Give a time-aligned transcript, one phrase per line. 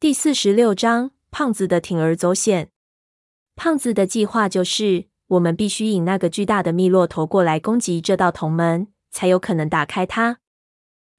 [0.00, 2.70] 第四十六章，胖子的铤而走险。
[3.54, 10.38] 胖子的计划就是，我们必须引那个巨大的密骆驼过来攻击这道铜门，才有可能打开它。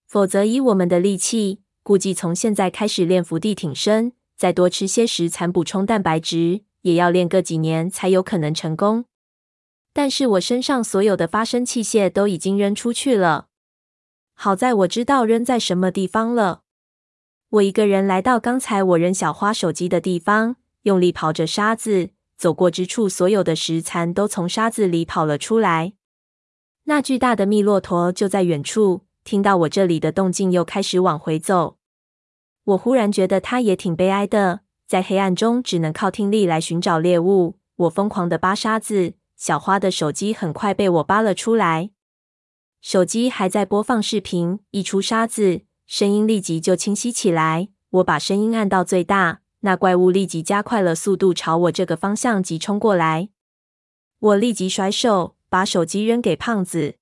[0.08, 9.06] 否则，以我们的力气，估计从现在开始练伏地挺身，再多吃些食材补充蛋白质，也要练个几年才有可能成功。
[9.94, 13.50] 但是我身上所有的发声器械都已经扔出去了。
[14.34, 16.64] 好在我知道扔在什么地方了。
[17.52, 25.92] 我一个人来到刚才我扔小花手机的地方，用力刨着沙子，走过之处，所有的石残都从沙子里跑了出来。
[26.86, 31.76] 那巨大的密骆驼就在远处，听到我这里的动静，又开始往回走。
[32.64, 37.58] 我忽然觉得它也挺悲哀的，在黑暗中只能靠听力来寻找猎物。
[37.76, 41.90] 我疯狂地扒沙子，小花的手机很快被我扒了出来。
[42.80, 45.64] 手机还在播放视频，一出沙子，
[45.94, 47.68] 声音立即就清晰起来。
[47.90, 53.28] 我把声音按到最大，那怪物立即加快了速度，朝我这个方向急冲过来。
[54.20, 56.96] 我立即甩手，把手机扔给胖子。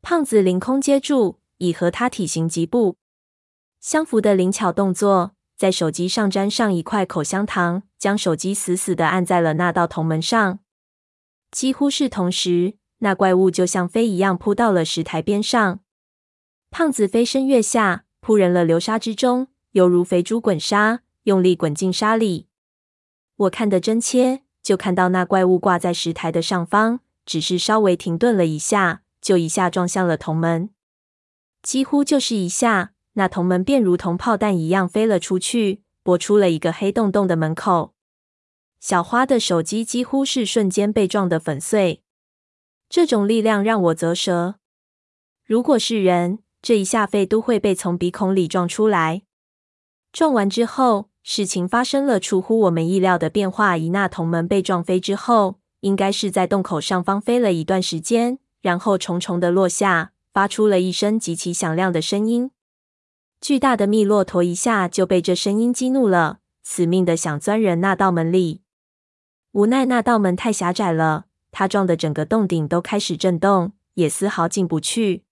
[0.00, 2.96] 胖子凌空接住，以和他体型极不
[3.78, 10.60] 相符的灵巧动作，在手机上沾上一块口香糖，将手机死死地按在了那道铜门上。
[11.50, 12.78] 几乎是同时。
[13.00, 15.80] 那怪物就像飞一样扑到了石台边上，
[16.70, 22.46] 胖子飞身跃下，扑人了流沙之中，犹如肥猪滚沙，用力滚进沙里。
[23.36, 30.70] 我看得真切，就看到那怪物挂在石台的上方，只是稍微停顿了一下，就一下撞向了铜门。
[31.62, 37.94] 几乎就是一下，那铜门便如同炮弹一样飞了出去，拨出了一个黑洞洞的门口。
[38.78, 42.02] 小花的手机几乎是瞬间被撞得粉碎。
[42.88, 44.56] 这种力量让我啧舌。
[45.44, 49.22] 如果是人，这一下肺都会被从鼻孔里撞出来。
[50.12, 53.76] 撞完之后，事情发生了出乎我们意料的变化。
[53.76, 62.50] 一那铜门被撞飞之后，应该是在洞口上方飞了一段时间，然后重重的落下，发出了一声极其响亮的声音。
[63.40, 68.62] 巨大的密骆驼一下就被这声音激怒了，死命的想钻人那道门里。
[69.52, 71.26] 无奈那道门太狭窄了。
[71.50, 75.24] 他撞的整个洞顶都开始震动，也丝毫进不去。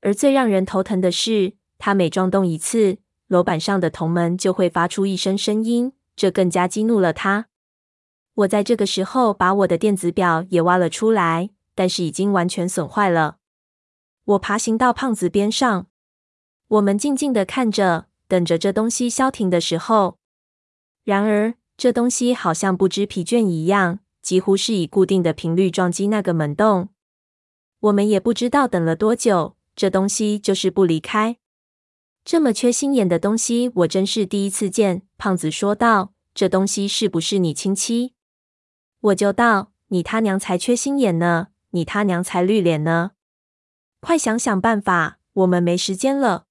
[0.00, 7.46] 而最让人头疼的是，他每撞动一次，楼板上的铜门就会发出一声声音，这更加激怒了他。
[8.34, 13.38] 我在这个时候把我的电子表也挖了出来，但是已经完全损坏了。
[14.24, 15.86] 我爬行到胖子边上，
[16.68, 20.18] 我们静静地看着，等着这东西消停的时候。
[21.04, 24.00] 然而，这东西好像不知疲倦一样。
[24.22, 26.88] 几乎是以固定的频率撞击那个门洞，
[27.78, 31.36] 我们也不知道等了多久，这东西就是不离开。
[32.24, 35.02] 这么缺心眼的东西，我真是第一次见。
[35.16, 38.14] 胖子说道：“这东西是不是你亲戚？”
[38.98, 41.48] 我就道：“你他娘才缺心眼呢！
[41.70, 43.12] 你他娘才绿脸呢！
[44.00, 46.46] 快想想办法，我们没时间了。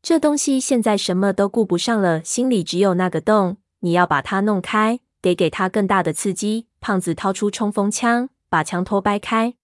[0.00, 3.56] 这东西现在什么都顾不上了，心里只有那个洞。
[3.80, 9.56] 你要把它弄开，得给它更大的刺激。”胖子掏出冲锋枪，把枪托掰开。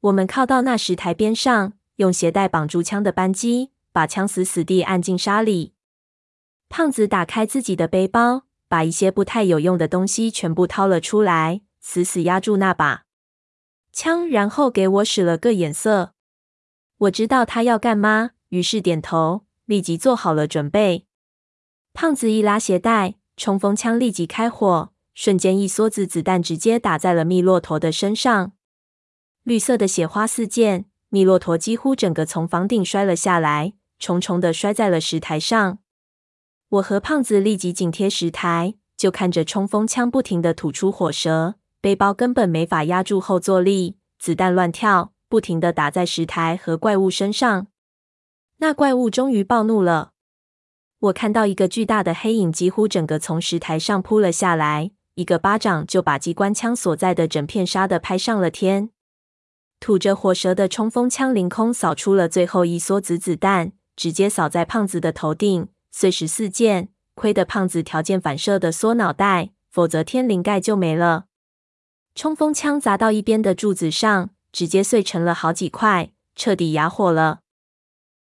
[0.00, 5.74] 我们靠到那石台边上，用鞋带绑住枪的扳机，把枪死死地按进沙里。
[6.68, 13.04] 胖子打开自己的背包，把一些不太有用的东西全部掏了出来，死死压住那把
[13.92, 16.14] 枪，然后给我使了个眼色。
[16.98, 21.06] 我知道他要干嘛，于是点头，立即做好了准备。
[21.92, 24.92] 胖子一拉鞋带，冲锋枪立即开火。
[25.14, 28.50] 瞬间，一梭子子弹直接打在了密骆驼的身上，
[29.44, 35.78] 绿色的血花四溅，密骆驼几乎整个从房顶摔了下来，重重的摔在了石台上。
[36.70, 47.68] 我和胖子立即紧贴石台，就看着冲锋枪不停的吐出火舌，背包根本没法压住后坐力，子弹乱跳，不停的打在石台和怪物身上。
[48.56, 50.10] 那怪物终于暴怒了，
[50.98, 54.90] 我看到一个巨大的黑影几乎整个从石台上扑了下来。
[55.14, 58.90] 一个巴掌就把机关枪所在的整片沙地拍上了天，
[59.84, 66.88] 吐着火舌的冲锋枪凌空扫出了最后一梭子子弹，直接扫在胖子的头顶，碎石四溅。
[67.14, 71.26] 亏得胖子条件反射的缩脑袋，否则天灵盖就没了。
[72.14, 77.40] 冲锋枪砸到一边的柱子上，直接碎成了好几块，彻底哑火了。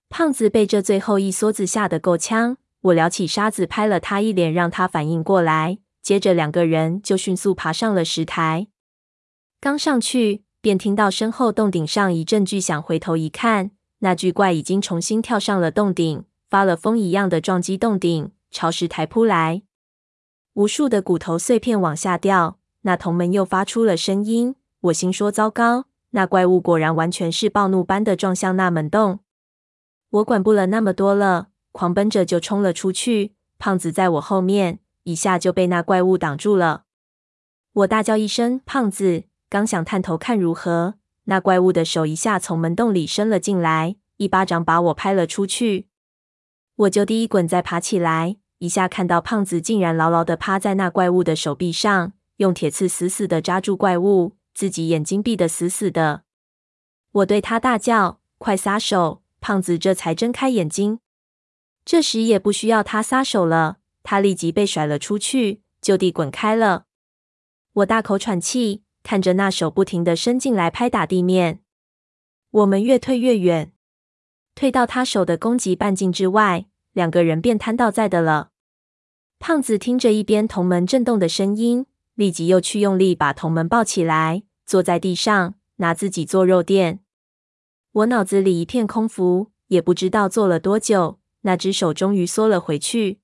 [0.09, 5.77] 胖子被这最后一梭子吓得够呛，我撩起沙子拍了他一脸，让他反应过来。
[6.01, 8.67] 接着，两个人就迅速爬上了石台。
[9.61, 12.81] 刚上去，便听到身后洞顶上一阵巨响。
[12.81, 19.63] 回头一看，那巨怪已经重新跳上了洞顶，发了疯一样的撞击洞顶，朝石台扑来。
[20.53, 24.55] 无数的骨头碎片往下掉，那铜门又发出了声音。
[24.79, 29.19] 我心说：糟糕，那怪物果然完全是暴怒般的撞向那门洞。
[30.11, 33.33] 我管不了那么多了，狂奔着就冲了出去。
[33.59, 36.83] 胖子在我后面，一下就被那怪物挡住了。
[37.73, 40.95] 我大叫一声：“胖子！”刚想探头看如何，
[41.25, 45.87] 那怪物的手一下从门洞里伸了进来，一巴掌把我拍了出去。
[46.75, 56.23] 我就地一滚，再爬起来，一下看到胖子竟然牢牢的趴在那怪物的手臂上，用铁刺死死的扎住怪物，自己眼睛闭得死死的。
[57.11, 60.97] 我对他大叫：“快撒手！”胖子这才睁开眼睛。
[61.85, 66.85] 这时也不需要他撒手了，他立即被甩了出去，就地滚开了。
[67.73, 71.59] 我大口喘气，看着那手不停地伸进来拍打地面。
[72.49, 73.73] 我们越退越远，
[74.55, 78.51] 退到他手的攻击半径之外，两个人便瘫倒在地了。
[79.39, 81.85] 胖子听着一边铜门震动的声音，
[82.15, 87.01] 立即又去用力把铜门抱起来，坐在地上拿自己做肉垫。
[87.91, 93.19] 我脑子里一片空浮，也不知道坐了多久，那只手终于缩了回去。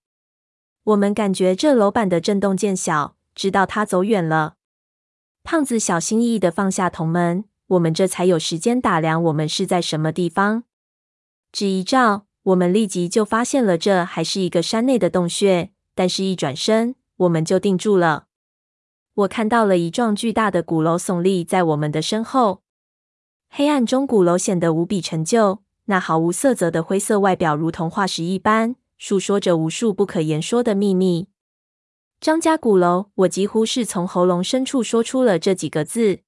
[0.84, 4.56] 我们感觉这楼板的震动渐小，直到他走远了。
[5.44, 10.64] 胖子小心翼翼地放下铜门，我们这才有时间打量我们是在什么地方。
[11.52, 18.26] 只一照，我们立即就发现了这还是一个山内的洞穴，但是一转身，我们就定住了。
[19.16, 22.62] 我看到了一幢巨大的鼓楼耸立在我们的身后。
[23.50, 25.64] 黑暗中，鼓楼显得无比陈旧。
[25.86, 31.28] 那毫无色泽的灰色外表，如同化石一般，诉说着无数不可言说的秘密。
[32.22, 36.20] 张家鼓楼，我几乎是从喉咙深处说出了这几个字。